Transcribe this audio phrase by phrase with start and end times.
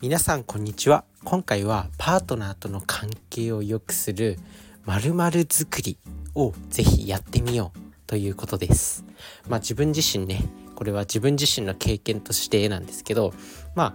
[0.00, 1.04] 皆さんこんにちは。
[1.24, 4.38] 今回はパートナーとの関係を良くする
[4.84, 5.98] 〇〇作り
[6.36, 9.04] をぜひやってみようということです。
[9.48, 10.44] まあ自分自身ね
[10.76, 13.34] これは自分自身の経験としてなんですけど
[13.74, 13.94] まあ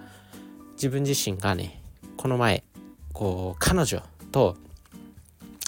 [0.73, 1.81] 自分自身がね
[2.17, 2.65] この前
[3.13, 4.57] こう彼女と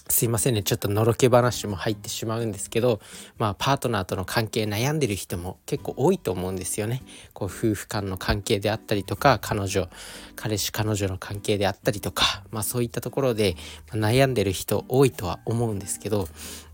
[0.08, 3.00] すいませんねちょっとのろけ話も入ってしまうんですけど
[3.40, 7.02] まあパートナーとの関係悩んでる人も結構多いと思うんですよね。
[7.34, 9.90] こう夫婦間の関係であったりとか彼女
[10.36, 13.56] 彼氏彼女の関係であったりとかまあそういったところで
[13.92, 16.28] 悩んでる人多いとは思うんですけど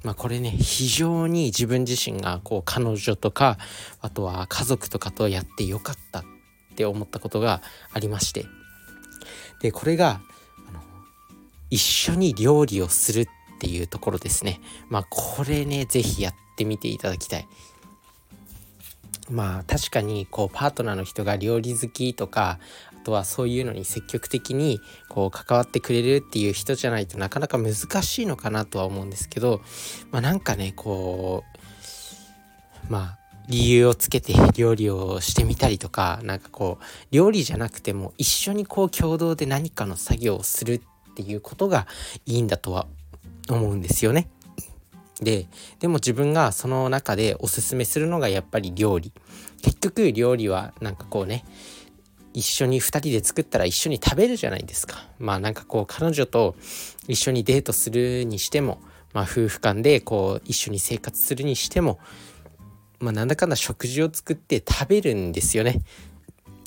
[0.03, 3.57] まあこれね非常に自分自身がこう彼女とか
[4.01, 6.23] あとは家族とかとやってよかったっ
[6.75, 7.61] て思ったことが
[7.93, 8.45] ありまして
[9.61, 10.21] でこれが
[11.71, 13.27] 一緒に料理をするっ
[13.59, 14.61] ていうところですね。
[14.89, 17.47] まあこれね、是非やってみていただきたい。
[19.31, 22.59] まあ確かにこうパートナーの人が料理好きとか
[22.91, 24.79] あとはそういうのに積極的に
[25.09, 29.61] こう関わってくれるっていう人じゃないとなかなか難しいのかなとは思うんですけど
[30.11, 31.43] まあなんかねこ
[32.89, 33.17] うまあ
[33.47, 41.87] 理由をつけて料理をしてみたりとか何かこう料理じゃなくても一緒にこう共同で何かの作業をするっていうことが
[42.25, 42.87] いいんだとは
[43.49, 44.29] 思うんですよね。
[45.21, 45.47] で
[45.79, 49.11] でも自分がその中でおすすめするのがやっぱり料理。
[49.61, 51.45] 結局料理はなんかこうね
[52.33, 55.05] 一緒に2人で作ったら一緒に食べるじゃないですか。
[55.19, 56.55] まあなんかこう彼女と
[57.07, 58.79] 一緒にデートするにしても
[59.13, 61.99] まあ夫婦間でこう一緒に生活するにしても
[62.99, 65.81] まあなんだかんだ食事を作って食べるんですよね。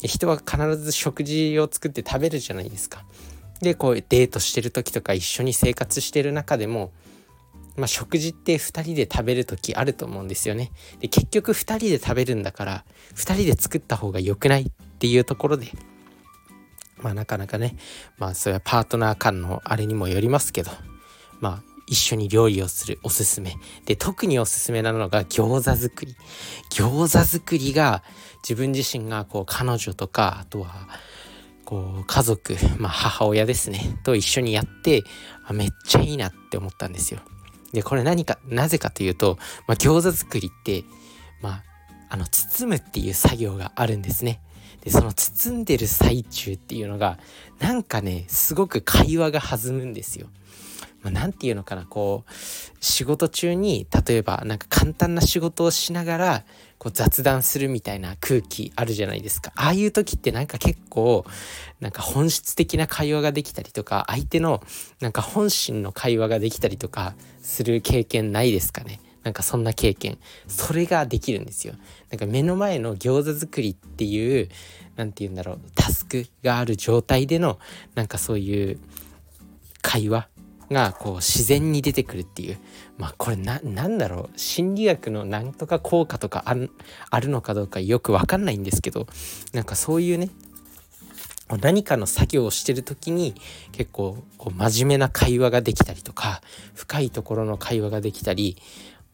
[0.02, 3.04] 人は必ず食事を作って食べるじゃないですか。
[3.64, 6.92] でこうデートしてる時とか一緒に生活してる中でも、
[7.76, 10.70] まあ、食事って2人で食べる時あると思うんですよね。
[11.00, 12.84] で結局2人で食べるんだから
[13.14, 14.66] 2人で作った方が良くないっ
[14.98, 15.66] ていうところで
[17.02, 17.76] まあなかなかね
[18.18, 20.70] まあそれはパートナー間のあれにもよりますけど
[21.40, 26.16] まあ一緒に料理をするおすすめで特におすすめなのが餃子作り
[26.70, 28.02] 餃子作りが
[28.42, 30.88] 自分自身がこう彼女とかあとは
[31.64, 35.04] こう家族、まあ、母親ですねと一緒にやって
[35.46, 37.20] あめっちゃいいなって思ったんですよ。
[37.72, 40.84] でこれ何かなぜかというと、まあ、餃子作りって
[41.42, 41.62] まあ
[42.10, 44.40] あの包むっていう作業があるんですね。
[44.82, 47.18] でその包んでる最中っていうのが
[47.58, 50.28] なんかねすごく会話が弾むんですよ。
[51.04, 52.32] まあ、て言うのかなこう
[52.80, 56.44] 仕事中に例えばなんか簡単な仕事をしながら
[56.78, 59.52] こう雑談するみたいな空気あるじゃないですか。
[59.56, 61.24] ああいう時ってなんか結構
[61.80, 64.62] なんか本質的な会話ができたりとか相手の
[65.00, 69.00] なんか本心の会話ができたりとかする経験ないですかね。
[69.22, 70.18] なんかそんな経験。
[70.46, 71.74] それができるんですよ。
[72.10, 74.48] なんか目の前の餃子作りっていう
[74.96, 77.58] 何て言うんだろうタスクがある状態での
[77.94, 78.78] なんかそういう
[79.80, 80.28] 会話
[80.70, 82.58] がこう自然に出てくるっていう。
[82.98, 84.38] まあこれな何だろう。
[84.38, 89.06] 心理学のなんとか効果とかあるのかどうかよく分かんないんですけど。
[89.52, 90.30] なんかそういうね
[91.60, 93.34] 何かの作業をしてる時に
[93.72, 96.40] 結構こう真面目な会話ができたりとか
[96.74, 98.56] 深いところの会話ができたり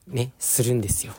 [0.06, 1.12] ねするんですよ。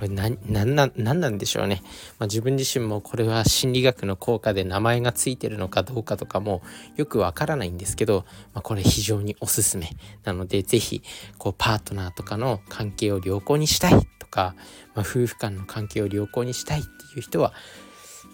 [0.00, 1.82] これ何何何なんでしょうね、
[2.18, 6.62] まあ、自分自身もこれは心理学の効果で名前がついてるのかどうかとかも
[6.96, 8.24] よくわからないんですけど、
[8.54, 9.90] まあ、これ非常におすすめ
[10.24, 11.02] なので是非
[11.36, 14.54] こうパートナーとかの関係を良好にしたいとか、
[14.94, 17.52] まあ、夫婦間の関係を良好にしたいっていう人は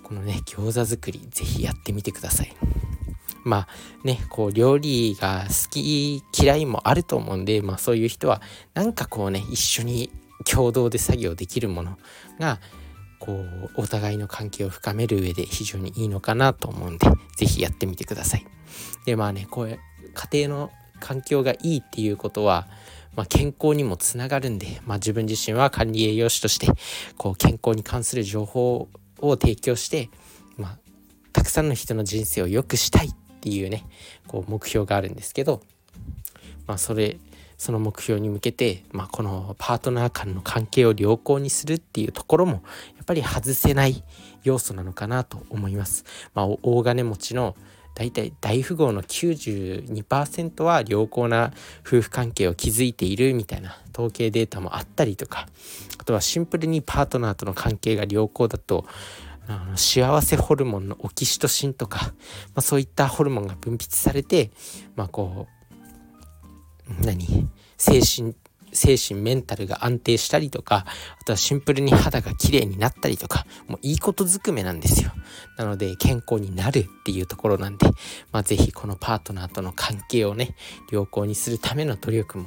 [0.04, 2.54] このね餃子作り是非やってみてください。
[3.42, 3.68] まあ
[4.04, 8.40] ねこう料理が好き嫌いもあると思うんで、まあ、そういう人は
[8.74, 10.10] なんかこうね一緒に
[10.56, 11.98] 共同で作業できるもの
[12.40, 12.60] が
[13.18, 13.44] こ
[13.76, 17.06] うお互いの関係を深める上で非常にいいのかなと思うんで
[17.36, 18.46] 是非やってみてください。
[19.04, 22.66] でまあねこう家庭の環境がいいっていうことは、
[23.16, 26.68] まあ、健康にもつながるんで、まあ、自分自身は管理栄養士として
[27.18, 28.88] こう健康に関する情報
[29.18, 30.08] を提供して、
[30.56, 30.78] まあ、
[31.34, 33.84] たくさんの人の人生を良くしたいっていうね
[34.26, 35.60] こう目標があるんですけど、
[36.66, 37.18] まあ、それ
[37.58, 42.52] その目標に向けて、まあ、このパートナー間の関係を良好にするっていうところも
[42.96, 44.04] やっぱり外せない
[44.44, 46.04] 要素なのかなと思います。
[46.34, 47.56] まあ、大金持ちの
[47.94, 55.48] 大体大富豪の92%は良好な夫婦関係を築いているみたいな統計データもあったりとか
[55.98, 58.84] あとはシンプルにパートナーとの関係が良好だと
[59.48, 62.12] あの幸せホルモンのオキシトシンとか、ま
[62.56, 64.50] あ、そういったホルモンが分泌されて、
[64.94, 65.55] まあ、こう
[67.00, 67.48] 何？
[67.76, 68.34] 精神
[68.72, 70.84] 精神メンタルが安定したりとか
[71.20, 75.12] あとはシンプルに肌が綺麗になったりとかもういいことずくめなんですよ。
[75.56, 77.86] なので健康になるっていうところなんで、
[78.32, 80.54] まあ、是非このパートナーとの関係をね
[80.90, 82.46] 良好にするための努力も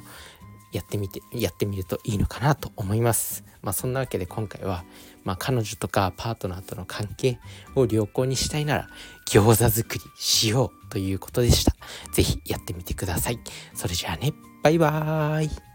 [0.71, 3.43] やってみてやってみるといいのかなと思います。
[3.61, 4.83] まあそんなわけで今回は
[5.25, 7.39] まあ、彼女とかパートナーとの関係
[7.75, 8.89] を良好にしたいなら
[9.27, 11.75] 餃子作りしようということでした。
[12.19, 13.39] ぜひやってみてください。
[13.73, 15.68] それじゃあね、バイバーイ。